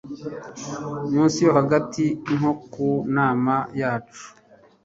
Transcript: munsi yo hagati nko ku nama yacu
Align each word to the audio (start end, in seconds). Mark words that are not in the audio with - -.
munsi 1.13 1.39
yo 1.45 1.51
hagati 1.59 2.05
nko 2.35 2.51
ku 2.71 2.87
nama 3.15 3.55
yacu 3.79 4.25